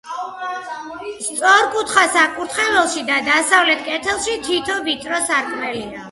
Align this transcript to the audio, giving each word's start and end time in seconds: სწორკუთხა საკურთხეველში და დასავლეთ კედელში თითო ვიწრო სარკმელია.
სწორკუთხა 1.25 2.05
საკურთხეველში 2.15 3.03
და 3.09 3.17
დასავლეთ 3.27 3.83
კედელში 3.89 4.39
თითო 4.47 4.79
ვიწრო 4.89 5.21
სარკმელია. 5.27 5.93